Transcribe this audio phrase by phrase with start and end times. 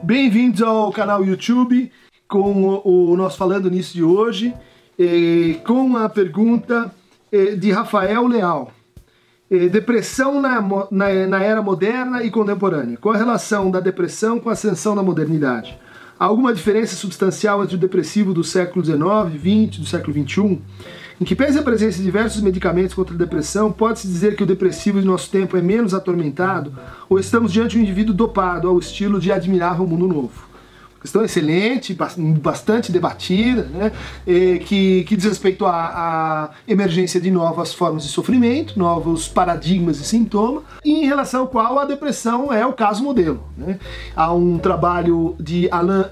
[0.00, 1.92] Bem-vindos ao canal YouTube
[2.26, 4.54] com o, nosso Falando Nisso de hoje,
[5.64, 6.90] com a pergunta
[7.58, 8.72] de Rafael Leal.
[9.70, 10.60] Depressão na,
[10.90, 12.96] na, na, era moderna e contemporânea.
[12.96, 15.78] Qual a relação da depressão com a ascensão da modernidade?
[16.22, 19.00] Há alguma diferença substancial entre o depressivo do século XIX,
[19.40, 20.60] XX, do século XXI?
[21.20, 24.46] Em que pese a presença de diversos medicamentos contra a depressão, pode-se dizer que o
[24.46, 26.72] depressivo de nosso tempo é menos atormentado
[27.08, 30.51] ou estamos diante de um indivíduo dopado ao estilo de Admirável Mundo Novo?
[31.02, 31.96] Questão excelente,
[32.40, 33.92] bastante debatida, né,
[34.64, 40.04] que, que diz respeito à, à, emergência de novas formas de sofrimento, novos paradigmas e
[40.04, 43.42] sintomas, e em relação ao qual a depressão é o caso modelo.
[43.56, 43.78] Né.
[44.14, 46.04] Há um trabalho de Alain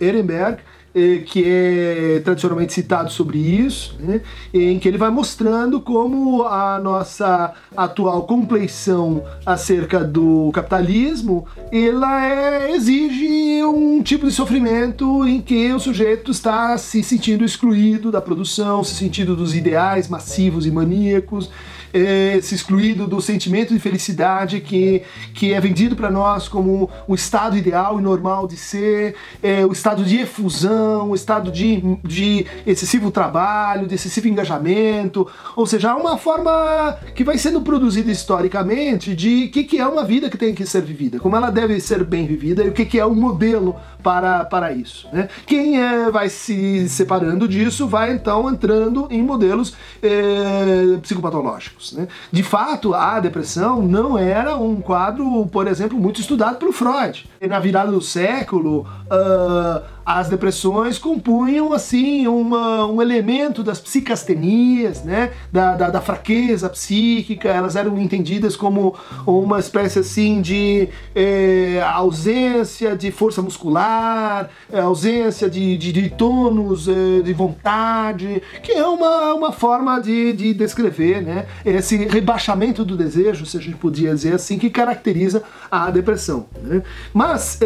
[0.00, 0.81] Ehrenberg, eh,
[1.26, 4.20] que é tradicionalmente citado sobre isso, né,
[4.52, 12.72] em que ele vai mostrando como a nossa atual compleição acerca do capitalismo, ela é,
[12.72, 18.84] exige um tipo de sofrimento em que o sujeito está se sentindo excluído da produção,
[18.84, 21.50] se sentindo dos ideais massivos e maníacos,
[21.92, 25.02] é, se excluído do sentimento de felicidade que,
[25.34, 29.72] que é vendido para nós como o estado ideal e normal de ser, é, o
[29.72, 35.26] estado de efusão, o estado de, de excessivo trabalho, de excessivo engajamento,
[35.56, 39.86] ou seja, há uma forma que vai sendo produzida historicamente de o que, que é
[39.86, 42.72] uma vida que tem que ser vivida, como ela deve ser bem vivida e o
[42.72, 45.08] que, que é o modelo para, para isso.
[45.12, 45.28] Né?
[45.46, 51.81] Quem é, vai se separando disso vai então entrando em modelos é, psicopatológicos.
[51.90, 52.06] Né?
[52.30, 57.28] De fato, a depressão não era um quadro, por exemplo, muito estudado pelo Freud.
[57.40, 65.30] Na virada do século, uh, as depressões compunham assim uma, um elemento das psicastenias, né?
[65.50, 68.94] Da, da, da, fraqueza psíquica, elas eram entendidas como
[69.26, 76.88] uma espécie assim de é, ausência de força muscular, é, ausência de, de, de tônus,
[76.88, 81.46] é, de vontade, que é uma, uma forma de, de descrever né?
[81.64, 86.46] esse rebaixamento do desejo, se a gente podia dizer assim, que caracteriza a depressão.
[86.60, 86.82] Né?
[87.14, 87.60] Mas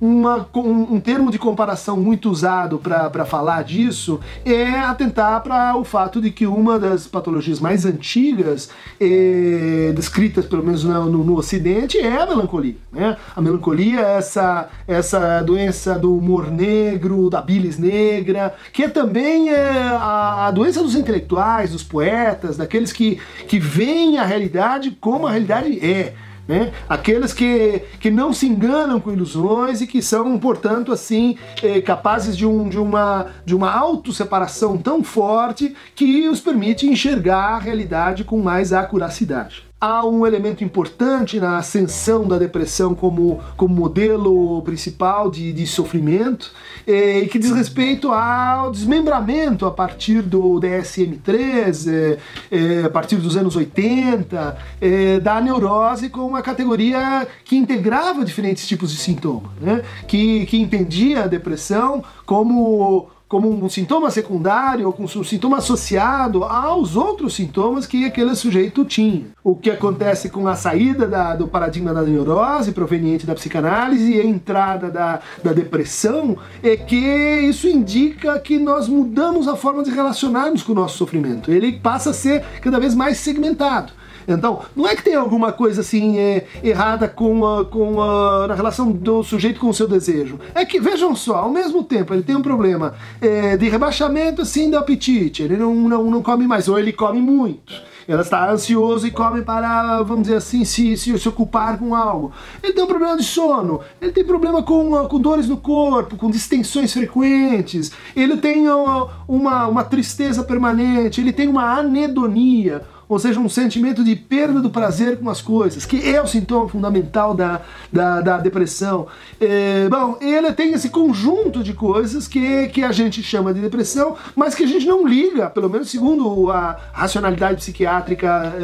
[0.00, 5.84] uma, um, um termo de comparação muito usado para falar disso é atentar para o
[5.84, 8.70] fato de que uma das patologias mais antigas,
[9.00, 12.76] eh, descritas pelo menos no, no, no, Ocidente, é a melancolia.
[12.92, 13.16] Né?
[13.34, 19.50] A melancolia é essa, essa doença do humor negro, da bilis negra, que é também
[19.50, 19.60] é,
[20.00, 25.30] a, a doença dos intelectuais, dos poetas, daqueles que, que veem a realidade como a
[25.30, 26.14] realidade é.
[26.50, 26.72] Né?
[26.88, 32.36] Aqueles que, que não se enganam com ilusões e que são, portanto, assim, eh, capazes
[32.36, 38.24] de, um, de uma, de uma autosseparação tão forte que os permite enxergar a realidade
[38.24, 45.30] com mais acuracidade há um elemento importante na ascensão da depressão como, como modelo principal
[45.30, 46.52] de, de sofrimento,
[46.86, 52.18] e que diz respeito ao desmembramento a partir do DSM-3, é,
[52.50, 58.66] é, a partir dos anos 80, é, da neurose como uma categoria que integrava diferentes
[58.66, 59.82] tipos de sintomas, né?
[60.06, 66.42] que, que entendia a depressão como como um sintoma secundário ou com um sintoma associado
[66.42, 69.26] aos outros sintomas que aquele sujeito tinha.
[69.44, 74.20] O que acontece com a saída da, do paradigma da neurose proveniente da psicanálise e
[74.20, 79.92] a entrada da, da depressão é que isso indica que nós mudamos a forma de
[79.92, 81.52] relacionarmos com o nosso sofrimento.
[81.52, 83.92] Ele passa a ser cada vez mais segmentado.
[84.26, 88.54] Então, não é que tem alguma coisa assim é, errada com a, com a, na
[88.54, 90.38] relação do sujeito com o seu desejo.
[90.54, 94.70] É que, vejam só, ao mesmo tempo ele tem um problema é, de rebaixamento assim
[94.70, 97.90] do apetite, ele não, não, não come mais, ou ele come muito.
[98.08, 102.32] Ela está ansioso e come para, vamos dizer assim, se, se, se, ocupar com algo.
[102.60, 106.28] Ele tem um problema de sono, ele tem problema com, com dores no corpo, com
[106.28, 113.48] distensões frequentes, ele tem uma, uma tristeza permanente, ele tem uma anedonia, ou seja, um
[113.48, 117.60] sentimento de perda do prazer com as coisas, que é o sintoma fundamental da,
[117.92, 119.08] da, da depressão.
[119.40, 124.14] É, bom, ele tem esse conjunto de coisas que, que a gente chama de depressão,
[124.36, 128.54] mas que a gente não liga, pelo menos segundo a racionalidade psiquiátrica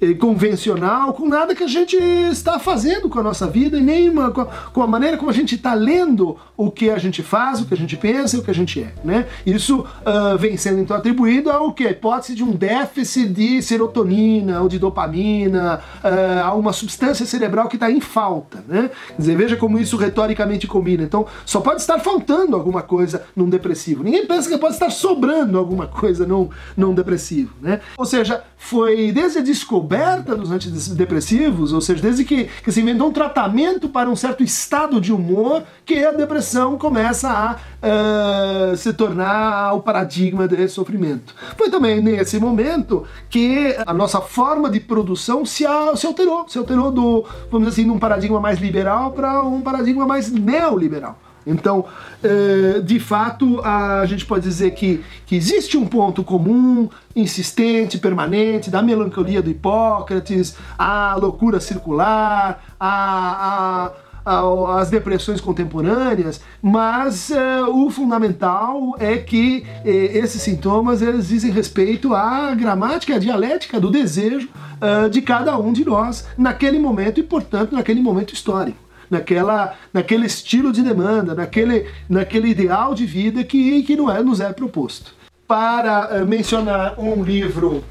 [0.00, 3.82] é, é, convencional, com nada que a gente está fazendo com a nossa vida e
[3.82, 7.60] nem uma, com a maneira como a gente está lendo o que a gente faz,
[7.60, 8.92] o que a gente pensa e o que a gente é.
[9.02, 9.26] Né?
[9.44, 11.88] Isso uh, vem sendo então atribuído ao que?
[11.88, 17.24] A hipótese de um déficit de ser serotonina ou de dopamina, uh, há uma substância
[17.24, 18.90] cerebral que está em falta, né?
[19.08, 21.02] Quer dizer, veja como isso retoricamente combina.
[21.02, 24.04] Então, só pode estar faltando alguma coisa num depressivo.
[24.04, 27.80] Ninguém pensa que pode estar sobrando alguma coisa num, num depressivo, né?
[27.96, 33.08] Ou seja, foi desde a descoberta dos antidepressivos, ou seja, desde que, que se inventou
[33.08, 38.92] um tratamento para um certo estado de humor, que a depressão começa a uh, se
[38.92, 41.34] tornar o paradigma de sofrimento.
[41.56, 45.64] Foi também nesse momento que a nossa forma de produção se,
[45.96, 49.60] se alterou, se alterou do, vamos dizer assim, de um paradigma mais liberal para um
[49.60, 51.18] paradigma mais neoliberal.
[51.46, 51.86] Então,
[52.22, 58.70] eh, de fato, a gente pode dizer que, que existe um ponto comum, insistente, permanente,
[58.70, 63.92] da melancolia do Hipócrates, a loucura circular, a, a
[64.24, 72.14] as depressões contemporâneas, mas uh, o fundamental é que uh, esses sintomas eles dizem respeito
[72.14, 74.48] à gramática, à dialética do desejo
[74.80, 78.78] uh, de cada um de nós naquele momento e, portanto, naquele momento histórico.
[79.10, 84.40] Naquela, naquele estilo de demanda, naquele, naquele ideal de vida que, que não é, nos
[84.40, 85.12] é proposto.
[85.48, 87.82] Para mencionar um livro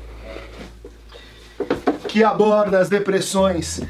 [2.08, 3.82] que aborda as depressões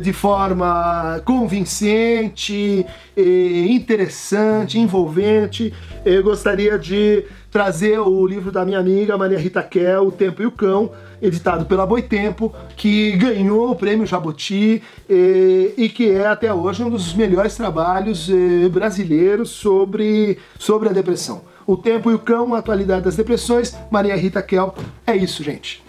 [0.00, 2.86] de forma convincente,
[3.16, 5.72] eh, interessante, envolvente.
[6.04, 10.46] Eu gostaria de trazer o livro da minha amiga Maria Rita Kel, O Tempo e
[10.46, 16.52] o Cão, editado pela Boitempo, que ganhou o prêmio Jabuti eh, e que é até
[16.52, 18.30] hoje um dos melhores trabalhos
[18.72, 21.42] brasileiros sobre, sobre a depressão.
[21.66, 24.74] O Tempo e o Cão, a atualidade das depressões, Maria Rita Kel.
[25.06, 25.83] É isso, gente.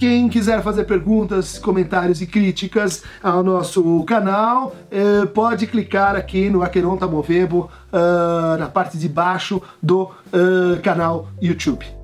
[0.00, 6.62] Quem quiser fazer perguntas, comentários e críticas ao nosso canal, eh, pode clicar aqui no
[6.62, 11.99] Aqueronta Movebo, uh, na parte de baixo do uh, canal YouTube.